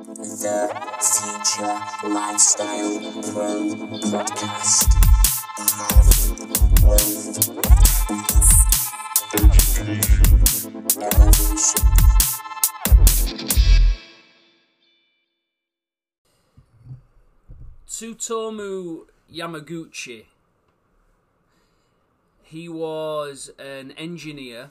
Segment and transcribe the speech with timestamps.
[0.00, 0.64] The
[1.12, 3.00] Future Lifestyle
[3.32, 3.68] Pro
[4.08, 4.88] Podcast.
[17.86, 20.24] Tsutomu Yamaguchi.
[22.42, 24.70] He was an engineer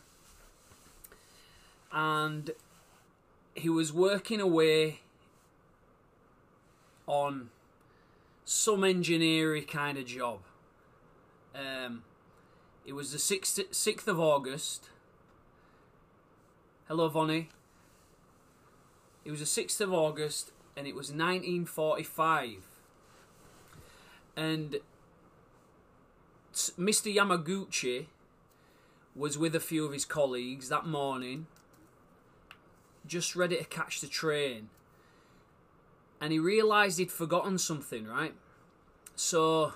[1.91, 2.49] and
[3.53, 5.01] he was working away
[7.09, 7.49] on
[8.45, 10.39] some engineering kind of job.
[11.55, 12.03] Um,
[12.85, 14.89] it was the 6th, 6th of August.
[16.87, 17.49] Hello, Vonnie.
[19.25, 22.63] It was the 6th of August and it was 1945
[24.37, 24.77] and
[26.53, 27.13] Mr.
[27.13, 28.05] Yamaguchi
[29.15, 31.47] was with a few of his colleagues that morning,
[33.05, 34.69] just ready to catch the train,
[36.21, 38.33] and he realised he'd forgotten something, right?
[39.15, 39.73] So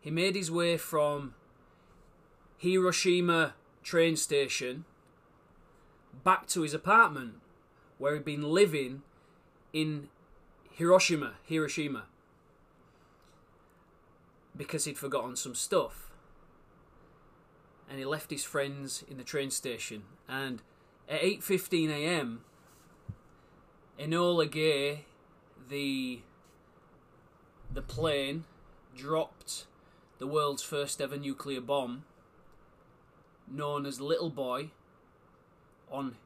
[0.00, 1.34] he made his way from
[2.58, 4.84] Hiroshima train station
[6.24, 7.34] back to his apartment
[7.98, 9.02] where he'd been living
[9.72, 10.08] in
[10.70, 12.04] Hiroshima, Hiroshima
[14.56, 16.10] because he'd forgotten some stuff.
[17.88, 20.04] And he left his friends in the train station.
[20.28, 20.62] And
[21.08, 22.44] at 8:15 a.m.,
[23.98, 25.04] Enola Gay,
[25.68, 26.20] the
[27.72, 28.44] the plane,
[28.96, 29.66] dropped
[30.18, 32.04] the world's first ever nuclear bomb,
[33.50, 34.70] known as Little Boy,
[35.90, 36.16] on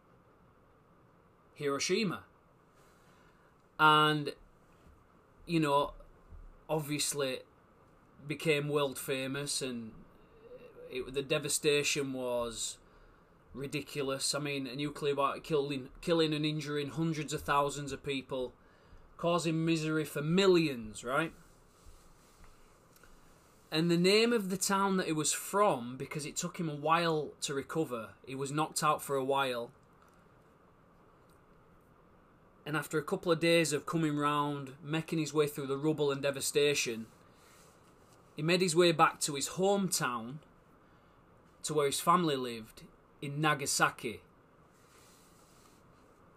[1.54, 2.24] Hiroshima.
[3.78, 4.32] And
[5.46, 5.92] you know,
[6.68, 7.40] obviously
[8.26, 9.92] became world famous, and
[10.90, 12.78] it, the devastation was
[13.54, 14.34] ridiculous.
[14.34, 18.52] I mean, a nuclear bomb killing, killing and injuring hundreds of thousands of people,
[19.16, 21.32] causing misery for millions, right?
[23.70, 26.74] And the name of the town that it was from, because it took him a
[26.74, 29.70] while to recover, he was knocked out for a while.
[32.64, 36.10] And after a couple of days of coming round, making his way through the rubble
[36.10, 37.06] and devastation,
[38.36, 40.36] he made his way back to his hometown,
[41.64, 42.82] to where his family lived,
[43.20, 44.20] in Nagasaki.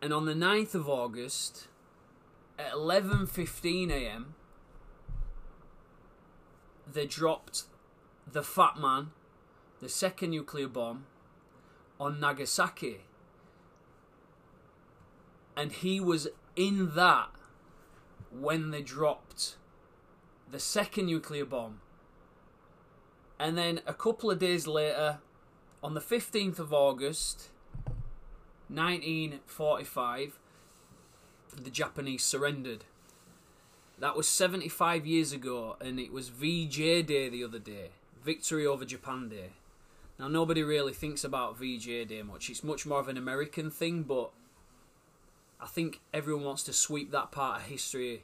[0.02, 1.68] And on the 9th of August,
[2.58, 4.36] at 11:15 a.m.,
[6.92, 7.64] they dropped
[8.31, 9.12] the Fat Man,
[9.80, 11.06] the second nuclear bomb,
[12.00, 13.02] on Nagasaki.
[15.56, 17.30] And he was in that
[18.31, 19.58] when they dropped
[20.50, 21.81] the second nuclear bomb
[23.42, 25.18] and then a couple of days later,
[25.84, 27.50] on the 15th of August,
[28.68, 30.40] 1945,
[31.62, 32.86] the Japanese surrendered.
[34.00, 37.90] That was 75 years ago, and it was VJ Day the other day.
[38.24, 39.52] Victory over Japan Day.
[40.19, 42.50] Now, nobody really thinks about VJ Day much.
[42.50, 44.31] It's much more of an American thing, but
[45.59, 48.24] I think everyone wants to sweep that part of history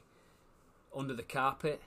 [0.94, 1.82] under the carpet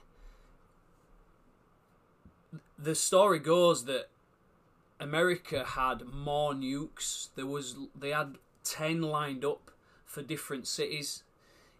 [2.78, 4.08] the story goes that
[5.00, 7.28] America had more nukes.
[7.34, 9.70] There was they had ten lined up
[10.04, 11.24] for different cities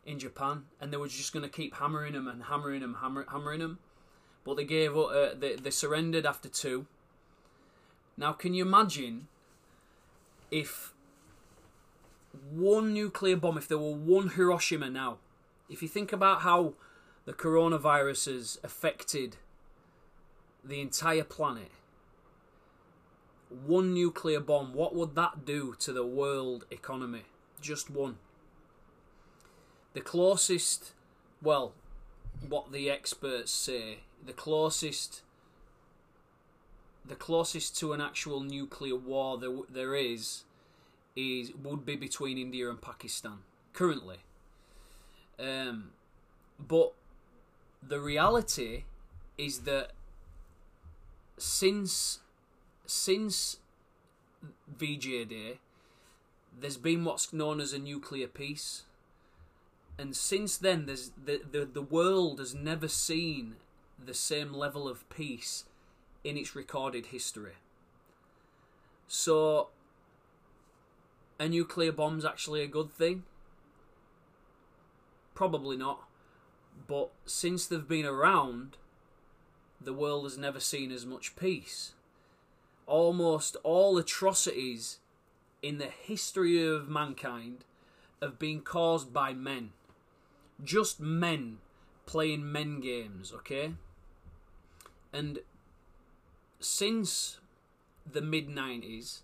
[0.04, 3.26] in Japan, and they were just going to keep hammering them and hammering them, hammer,
[3.30, 3.78] hammering them.
[4.44, 5.10] But they gave up.
[5.10, 6.86] Uh, they they surrendered after two.
[8.16, 9.28] Now, can you imagine
[10.50, 10.92] if
[12.50, 15.18] one nuclear bomb, if there were one Hiroshima now,
[15.68, 16.74] if you think about how
[17.24, 19.36] the coronavirus has affected
[20.64, 21.70] the entire planet,
[23.52, 27.22] one nuclear bomb, what would that do to the world economy?
[27.60, 28.16] Just one.
[29.94, 30.92] The closest,
[31.42, 31.72] well,
[32.48, 35.22] what the experts say, the closest
[37.04, 40.44] the closest to an actual nuclear war there, there is
[41.16, 43.38] is would be between India and Pakistan
[43.72, 44.18] currently.
[45.38, 45.90] Um,
[46.58, 46.92] but
[47.82, 48.84] the reality
[49.36, 49.90] is that
[51.36, 52.20] since
[52.92, 53.58] since
[54.68, 55.58] VJ Day,
[56.58, 58.82] there's been what's known as a nuclear peace,
[59.98, 63.56] and since then, there's the the, the world has never seen
[64.04, 65.64] the same level of peace
[66.22, 67.54] in its recorded history.
[69.08, 69.68] So,
[71.38, 73.24] a nuclear bomb's actually a good thing?
[75.34, 76.04] Probably not.
[76.86, 78.76] But since they've been around,
[79.80, 81.92] the world has never seen as much peace.
[82.86, 84.98] Almost all atrocities
[85.62, 87.64] in the history of mankind
[88.20, 89.70] have been caused by men.
[90.62, 91.58] Just men
[92.06, 93.74] playing men games, okay?
[95.12, 95.40] And
[96.60, 97.38] since
[98.10, 99.20] the mid 90s,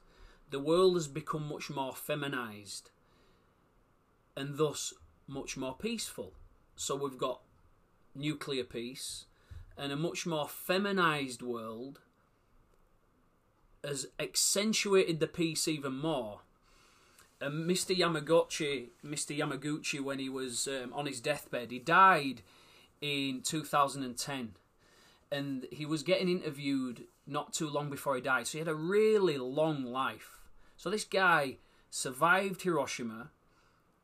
[0.51, 2.91] the world has become much more feminized
[4.37, 4.95] and thus
[5.27, 6.33] much more peaceful.
[6.77, 7.41] So we've got
[8.15, 9.27] nuclear peace
[9.77, 12.01] and a much more feminized world
[13.89, 16.41] has accentuated the peace even more.
[17.41, 17.97] And Mr.
[17.97, 19.37] Yamaguchi, Mr.
[19.37, 22.43] Yamaguchi, when he was um, on his deathbed, he died
[23.01, 24.53] in 2010,
[25.31, 28.47] and he was getting interviewed not too long before he died.
[28.47, 30.41] So he had a really long life.
[30.77, 31.57] So this guy
[31.91, 33.31] survived Hiroshima,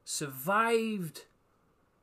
[0.04, 1.22] survived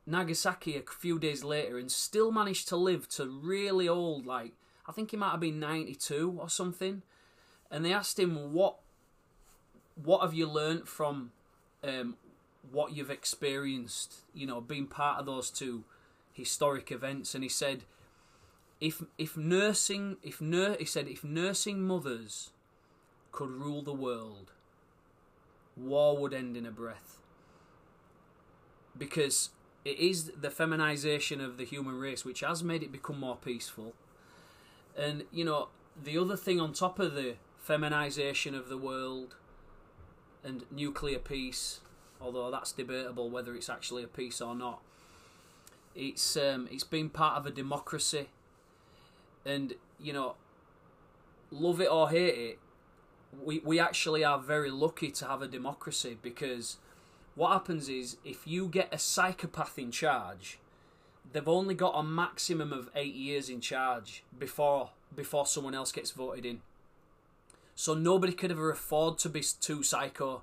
[0.06, 4.26] Nagasaki a few days later, and still managed to live to really old.
[4.26, 4.52] Like
[4.86, 7.02] I think he might have been 92 or something.
[7.72, 8.76] And they asked him what
[9.94, 11.32] what have you learned from
[11.82, 12.16] um,
[12.70, 15.84] what you've experienced, you know, being part of those two
[16.32, 17.84] historic events, and he said,
[18.80, 22.50] if if nursing, if nur, he said, if nursing mothers
[23.32, 24.52] could rule the world,
[25.76, 27.18] war would end in a breath,
[28.96, 29.50] because
[29.84, 33.94] it is the feminization of the human race which has made it become more peaceful,
[34.96, 35.68] and you know
[36.02, 39.36] the other thing on top of the feminization of the world
[40.44, 41.80] and nuclear peace,
[42.20, 44.80] although that's debatable whether it's actually a peace or not.
[45.94, 48.28] It's um, it's been part of a democracy,
[49.46, 50.34] and you know,
[51.50, 52.58] love it or hate it,
[53.40, 56.78] we we actually are very lucky to have a democracy because
[57.34, 60.58] what happens is if you get a psychopath in charge,
[61.32, 66.10] they've only got a maximum of eight years in charge before before someone else gets
[66.10, 66.60] voted in.
[67.74, 70.42] So nobody could ever afford to be too psycho.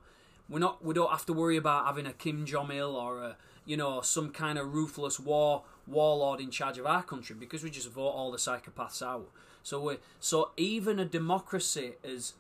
[0.50, 0.84] We're not.
[0.84, 4.02] We don't have to worry about having a Kim Jong Il or a you know
[4.02, 8.10] some kind of ruthless war warlord in charge of our country because we just vote
[8.10, 9.30] all the psychopaths out.
[9.62, 12.34] So we so even a democracy has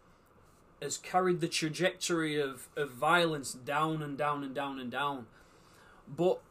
[0.81, 5.27] has carried the trajectory of, of violence down and down and down and down.
[6.07, 6.41] But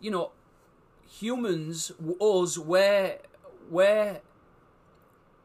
[0.00, 0.32] you know,
[1.08, 3.16] humans, us, we're
[3.70, 4.20] we're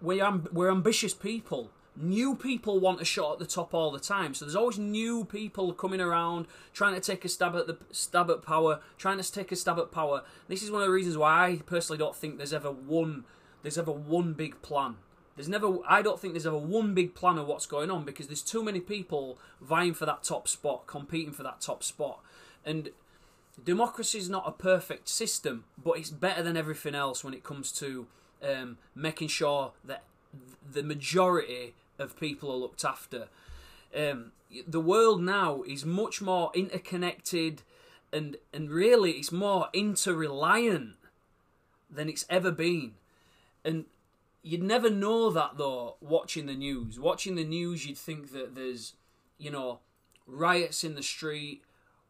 [0.01, 4.33] we're, we're ambitious people new people want a shot at the top all the time.
[4.33, 8.29] So there's always new people coming around trying to take a stab at the stab
[8.29, 10.23] at power, trying to take a stab at power.
[10.47, 13.23] This is one of the reasons why I personally don't think there's ever one
[13.61, 14.95] there's ever one big plan.
[15.35, 18.27] There's never I don't think there's ever one big plan of what's going on because
[18.27, 22.19] there's too many people vying for that top spot, competing for that top spot.
[22.65, 22.89] And
[23.63, 27.71] democracy is not a perfect system, but it's better than everything else when it comes
[27.73, 28.07] to
[28.43, 30.03] um, making sure that
[30.69, 33.27] the majority of people are looked after.
[33.95, 34.31] Um,
[34.67, 37.61] the world now is much more interconnected
[38.13, 40.93] and and really it's more interreliant
[41.89, 42.93] than it's ever been.
[43.63, 43.85] And
[44.41, 46.99] you'd never know that though watching the news.
[46.99, 48.93] Watching the news you'd think that there's,
[49.37, 49.79] you know,
[50.27, 51.63] riots in the street,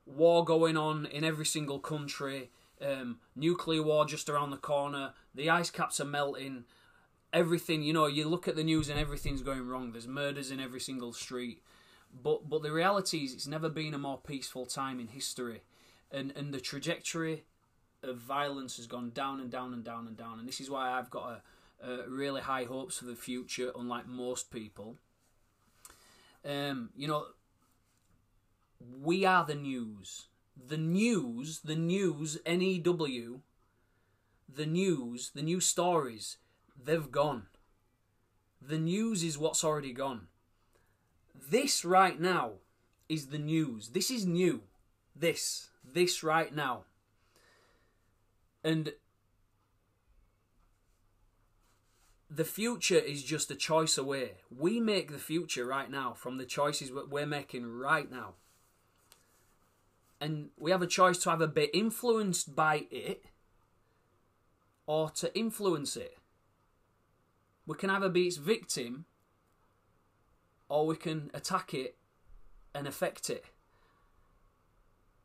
[0.06, 2.50] war going on in every single country,
[2.82, 6.66] um, nuclear war just around the corner, the ice caps are melting,
[7.36, 9.92] everything you know you look at the news and everything's going wrong.
[9.92, 11.62] There's murders in every single street.
[12.24, 15.62] But but the reality is it's never been a more peaceful time in history.
[16.12, 17.44] And and the trajectory
[18.02, 20.40] of violence has gone down and down and down and down.
[20.40, 21.42] And this is why I've got
[21.84, 24.96] a, a really high hopes for the future unlike most people.
[26.46, 27.26] Um you know
[29.02, 30.28] we are the news.
[30.56, 33.42] The news the news N-E-W
[34.48, 36.38] the news the news stories
[36.84, 37.48] they've gone.
[38.62, 40.28] The news is what's already gone.
[41.50, 42.54] This right now
[43.08, 43.90] is the news.
[43.90, 44.62] This is new.
[45.16, 45.70] This.
[45.84, 46.86] This right now.
[48.64, 48.94] And
[52.30, 54.38] the future is just a choice away.
[54.56, 58.34] We make the future right now from the choices we're making right now.
[60.20, 63.26] And we have a choice to either be influenced by it
[64.88, 66.18] or to influence it.
[67.66, 69.06] We can either be its victim
[70.70, 71.96] or we can attack it
[72.74, 73.46] and affect it.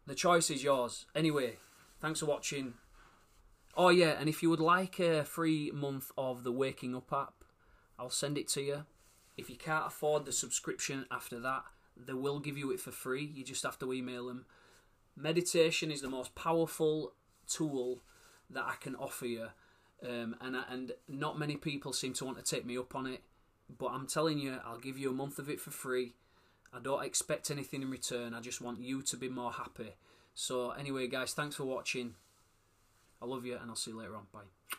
[0.07, 1.07] The choice is yours.
[1.15, 1.57] Anyway,
[2.01, 2.75] thanks for watching.
[3.77, 7.45] Oh, yeah, and if you would like a free month of the Waking Up app,
[7.99, 8.85] I'll send it to you.
[9.37, 11.65] If you can't afford the subscription after that,
[11.97, 13.25] they will give you it for free.
[13.25, 14.47] You just have to email them.
[15.17, 17.13] Meditation is the most powerful
[17.47, 18.03] tool
[18.49, 19.49] that I can offer you
[20.09, 23.23] um, and and not many people seem to want to take me up on it.
[23.79, 26.15] But I'm telling you, I'll give you a month of it for free.
[26.73, 28.35] I don't expect anything in return.
[28.35, 29.95] I just want you to be more happy.
[30.35, 32.15] So, anyway, guys, thanks for watching.
[33.21, 34.27] I love you, and I'll see you later on.
[34.33, 34.77] Bye.